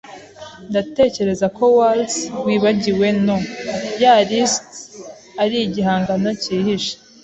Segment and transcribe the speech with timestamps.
[0.69, 2.15] Ndatekereza ko "Waltz
[2.45, 3.37] Wibagiwe No"
[4.01, 4.67] ya Liszt
[5.43, 6.95] ari igihangano cyihishe.